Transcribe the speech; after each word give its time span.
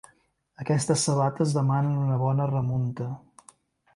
Aquestes 0.63 1.03
sabates 1.07 1.53
demanen 1.59 2.01
una 2.05 2.17
bona 2.23 2.47
remunta. 2.53 3.13